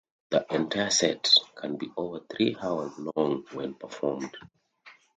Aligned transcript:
The 0.31 0.47
entire 0.49 0.89
set 0.89 1.29
can 1.53 1.77
be 1.77 1.91
over 1.95 2.21
three 2.21 2.57
hours 2.59 2.91
long 3.15 3.45
when 3.53 3.75
performed. 3.75 4.35